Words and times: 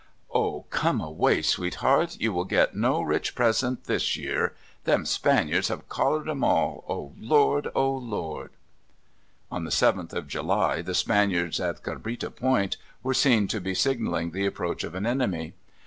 "Oh, 0.33 0.65
come 0.71 0.99
away, 0.99 1.43
sweetheart. 1.43 2.17
You'll 2.19 2.45
get 2.45 2.75
no 2.75 3.03
rich 3.03 3.35
present 3.35 3.83
this 3.83 4.17
year; 4.17 4.55
them 4.83 5.05
Spaniards 5.05 5.67
have 5.67 5.87
collared 5.89 6.27
'em 6.27 6.43
all. 6.43 6.83
O 6.89 7.13
Lord! 7.19 7.67
O 7.75 7.93
Lord!" 7.93 8.49
On 9.51 9.63
the 9.63 9.69
7th 9.69 10.13
of 10.13 10.27
July 10.27 10.81
the 10.81 10.95
Spaniards 10.95 11.59
at 11.59 11.83
Cabrita 11.83 12.31
Point 12.35 12.77
were 13.03 13.13
seen 13.13 13.47
to 13.49 13.61
be 13.61 13.75
signalling 13.75 14.31
the 14.31 14.47
approach 14.47 14.83
of 14.83 14.95
an 14.95 15.05
enemy. 15.05 15.53